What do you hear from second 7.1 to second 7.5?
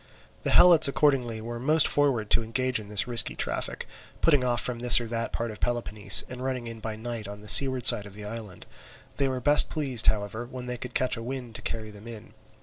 on the